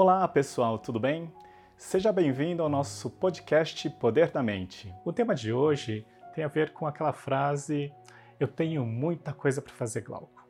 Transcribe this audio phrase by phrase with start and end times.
[0.00, 1.28] Olá pessoal, tudo bem?
[1.76, 4.94] Seja bem-vindo ao nosso podcast Poder da Mente.
[5.04, 7.92] O tema de hoje tem a ver com aquela frase:
[8.38, 10.48] Eu tenho muita coisa para fazer, Glauco.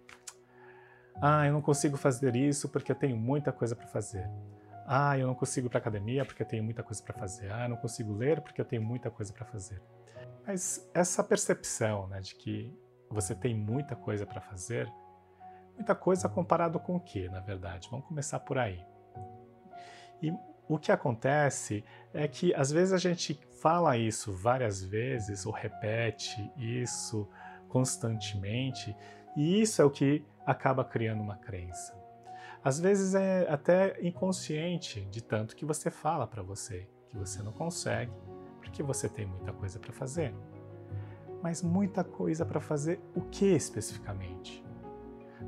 [1.19, 4.29] Ah, eu não consigo fazer isso porque eu tenho muita coisa para fazer.
[4.87, 7.51] Ah, eu não consigo ir para academia porque eu tenho muita coisa para fazer.
[7.51, 9.81] Ah, eu não consigo ler porque eu tenho muita coisa para fazer.
[10.47, 12.71] Mas essa percepção né, de que
[13.09, 14.93] você tem muita coisa para fazer,
[15.75, 17.89] muita coisa comparado com o que, na verdade?
[17.91, 18.85] Vamos começar por aí.
[20.23, 20.33] E
[20.69, 26.51] o que acontece é que às vezes a gente fala isso várias vezes ou repete
[26.57, 27.29] isso
[27.69, 28.97] constantemente,
[29.37, 31.95] e isso é o que acaba criando uma crença.
[32.63, 37.53] Às vezes é até inconsciente de tanto que você fala para você que você não
[37.53, 38.13] consegue,
[38.59, 40.35] porque você tem muita coisa para fazer.
[41.43, 44.65] Mas muita coisa para fazer o que especificamente?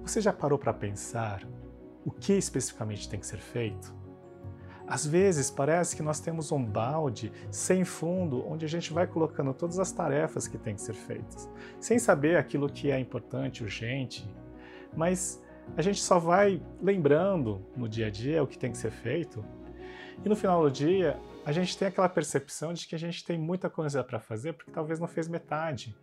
[0.02, 1.46] Você já parou para pensar
[2.04, 3.99] o que especificamente tem que ser feito?
[4.90, 9.54] Às vezes parece que nós temos um balde sem fundo onde a gente vai colocando
[9.54, 14.28] todas as tarefas que têm que ser feitas, sem saber aquilo que é importante, urgente,
[14.96, 15.40] mas
[15.76, 19.44] a gente só vai lembrando no dia a dia o que tem que ser feito
[20.24, 21.16] e no final do dia
[21.46, 24.72] a gente tem aquela percepção de que a gente tem muita coisa para fazer porque
[24.72, 25.96] talvez não fez metade.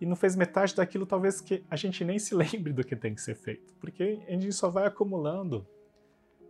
[0.00, 3.14] E não fez metade daquilo talvez que a gente nem se lembre do que tem
[3.14, 5.66] que ser feito, porque a gente só vai acumulando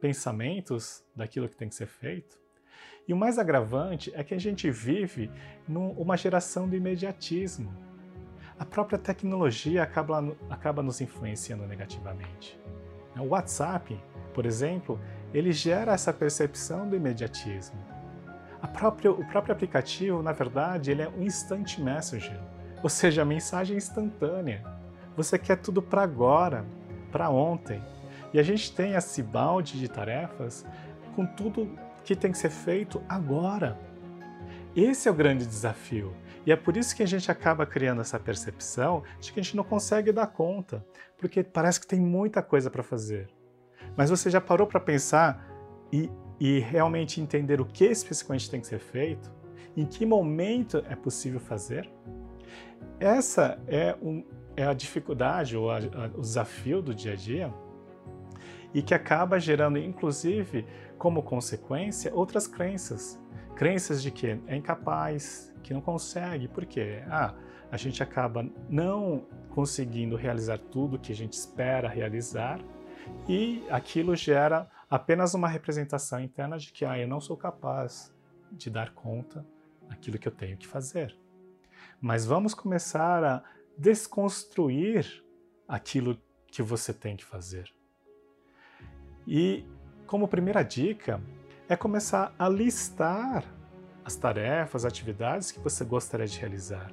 [0.01, 2.39] pensamentos daquilo que tem que ser feito.
[3.07, 5.31] E o mais agravante é que a gente vive
[5.67, 7.73] numa geração do imediatismo.
[8.59, 12.61] A própria tecnologia acaba, acaba nos influenciando negativamente.
[13.17, 13.99] O WhatsApp,
[14.35, 15.01] por exemplo,
[15.33, 17.79] ele gera essa percepção do imediatismo.
[18.73, 22.39] Própria, o próprio aplicativo, na verdade, ele é um instant messenger,
[22.83, 24.63] ou seja, a mensagem instantânea.
[25.17, 26.65] Você quer tudo para agora,
[27.11, 27.83] para ontem.
[28.33, 30.67] E a gente tem esse balde de tarefas
[31.15, 31.71] com tudo
[32.05, 33.79] que tem que ser feito agora.
[34.75, 36.15] Esse é o grande desafio.
[36.47, 39.57] E é por isso que a gente acaba criando essa percepção de que a gente
[39.57, 40.85] não consegue dar conta,
[41.19, 43.29] porque parece que tem muita coisa para fazer.
[43.97, 45.47] Mas você já parou para pensar
[45.93, 49.31] e, e realmente entender o que especificamente tem que ser feito?
[49.77, 51.91] Em que momento é possível fazer?
[53.01, 54.25] Essa é, um,
[54.57, 57.53] é a dificuldade ou a, a, o desafio do dia a dia
[58.75, 60.67] e que acaba gerando, inclusive,
[60.99, 63.19] como consequência, outras crenças.
[63.55, 67.03] Crenças de que é incapaz, que não consegue, por quê?
[67.09, 67.35] Ah,
[67.71, 72.61] a gente acaba não conseguindo realizar tudo que a gente espera realizar
[73.29, 78.15] e aquilo gera apenas uma representação interna de que ah, eu não sou capaz
[78.51, 79.45] de dar conta
[79.89, 81.17] daquilo que eu tenho que fazer.
[82.01, 83.43] Mas vamos começar a
[83.77, 85.25] desconstruir
[85.67, 87.73] aquilo que você tem que fazer.
[89.31, 89.63] E
[90.07, 91.21] como primeira dica
[91.69, 93.45] é começar a listar
[94.03, 96.91] as tarefas, atividades que você gostaria de realizar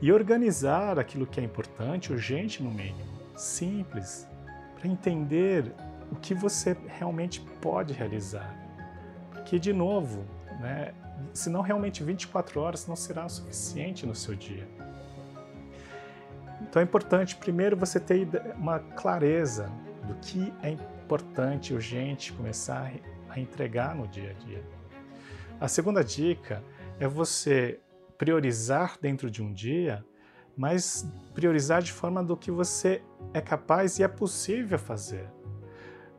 [0.00, 4.28] e organizar aquilo que é importante, urgente no mínimo, simples,
[4.76, 5.72] para entender
[6.12, 8.54] o que você realmente pode realizar.
[9.32, 10.24] Porque, de novo,
[10.60, 10.94] né,
[11.32, 14.68] se não realmente 24 horas não será suficiente no seu dia.
[16.60, 19.68] Então é importante, primeiro, você ter uma clareza
[20.06, 22.92] do que é importante importante, urgente começar
[23.28, 24.62] a entregar no dia a dia.
[25.60, 26.64] A segunda dica
[26.98, 27.78] é você
[28.18, 30.04] priorizar dentro de um dia,
[30.56, 33.02] mas priorizar de forma do que você
[33.32, 35.30] é capaz e é possível fazer.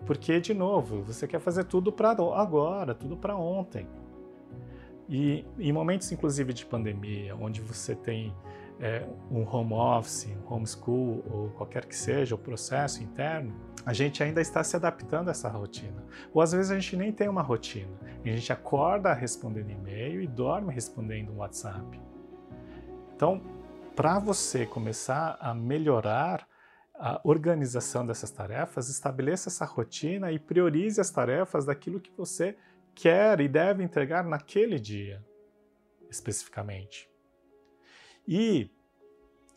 [0.05, 3.85] Porque, de novo, você quer fazer tudo para agora, tudo para ontem.
[5.09, 8.33] E em momentos, inclusive, de pandemia, onde você tem
[8.79, 13.53] é, um home office, um homeschool ou qualquer que seja o processo interno,
[13.87, 16.05] a gente ainda está se adaptando a essa rotina.
[16.33, 17.97] Ou às vezes a gente nem tem uma rotina.
[18.21, 21.97] A gente acorda respondendo e-mail e dorme respondendo um WhatsApp.
[23.15, 23.41] Então,
[23.95, 26.45] para você começar a melhorar
[26.95, 32.57] a organização dessas tarefas, estabeleça essa rotina e priorize as tarefas daquilo que você
[32.93, 35.23] quer e deve entregar naquele dia,
[36.09, 37.09] especificamente.
[38.27, 38.69] E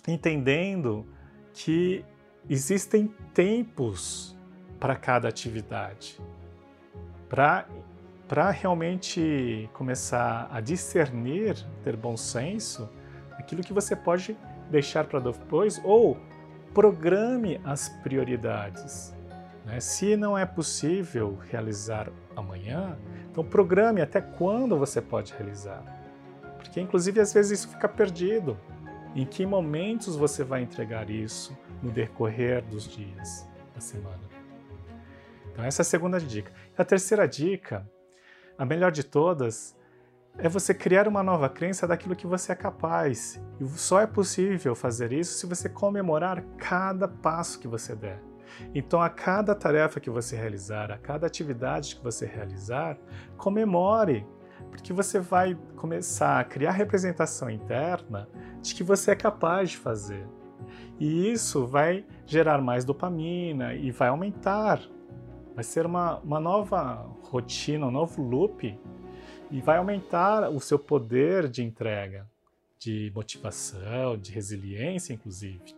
[0.06, 1.04] entendendo
[1.52, 2.04] que
[2.48, 4.36] existem tempos
[4.78, 6.20] para cada atividade.
[7.28, 12.88] Para realmente começar a discernir, ter bom senso,
[13.38, 14.36] aquilo que você pode
[14.70, 16.16] deixar para depois ou
[16.72, 19.14] programe as prioridades.
[19.66, 19.80] Né?
[19.80, 22.96] Se não é possível realizar amanhã,
[23.30, 25.82] então programe até quando você pode realizar.
[26.56, 28.56] Porque, inclusive, às vezes isso fica perdido.
[29.14, 34.20] Em que momentos você vai entregar isso no decorrer dos dias da semana?
[35.50, 36.52] Então, essa é a segunda dica.
[36.78, 37.88] A terceira dica,
[38.56, 39.76] a melhor de todas,
[40.38, 43.42] é você criar uma nova crença daquilo que você é capaz.
[43.60, 48.22] E só é possível fazer isso se você comemorar cada passo que você der.
[48.74, 52.96] Então, a cada tarefa que você realizar, a cada atividade que você realizar,
[53.36, 54.26] comemore,
[54.70, 58.28] porque você vai começar a criar representação interna
[58.60, 60.26] de que você é capaz de fazer.
[60.98, 64.80] E isso vai gerar mais dopamina e vai aumentar.
[65.54, 68.78] Vai ser uma, uma nova rotina, um novo loop
[69.50, 72.28] e vai aumentar o seu poder de entrega,
[72.78, 75.74] de motivação, de resiliência, inclusive.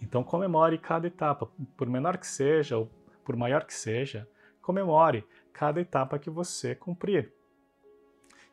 [0.00, 2.90] Então comemore cada etapa, por menor que seja ou
[3.24, 4.28] por maior que seja,
[4.60, 7.32] comemore cada etapa que você cumprir.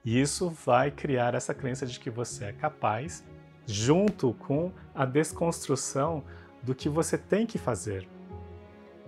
[0.03, 3.23] E isso vai criar essa crença de que você é capaz,
[3.67, 6.23] junto com a desconstrução
[6.63, 8.07] do que você tem que fazer,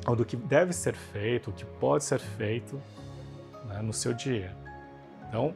[0.08, 2.80] ou do que deve ser feito, o que pode ser feito
[3.66, 4.56] né, no seu dia.
[5.28, 5.56] Então,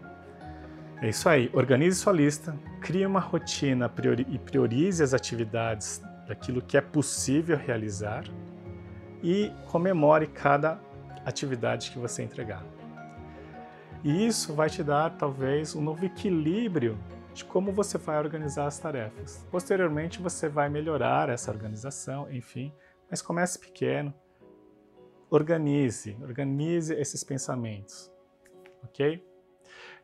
[1.02, 1.50] é isso aí.
[1.54, 7.58] Organize sua lista, crie uma rotina priori e priorize as atividades daquilo que é possível
[7.58, 8.24] realizar
[9.22, 10.80] e comemore cada
[11.26, 12.64] atividade que você entregar.
[14.08, 16.98] E isso vai te dar talvez um novo equilíbrio
[17.34, 19.46] de como você vai organizar as tarefas.
[19.52, 22.72] Posteriormente você vai melhorar essa organização, enfim,
[23.12, 24.14] mas comece pequeno.
[25.30, 28.10] Organize, organize esses pensamentos,
[28.82, 29.22] ok?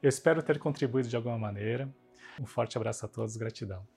[0.02, 1.90] Eu espero ter contribuído de alguma maneira.
[2.38, 3.88] Um forte abraço a todos, gratidão.